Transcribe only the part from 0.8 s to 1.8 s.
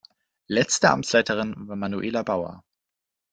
Amtsleiterin war